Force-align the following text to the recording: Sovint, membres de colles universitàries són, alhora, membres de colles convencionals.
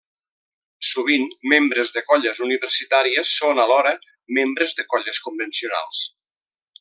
Sovint, 0.91 1.27
membres 1.53 1.91
de 1.97 2.03
colles 2.07 2.41
universitàries 2.47 3.35
són, 3.41 3.63
alhora, 3.67 3.93
membres 4.39 4.77
de 4.81 4.87
colles 4.95 5.21
convencionals. 5.29 6.05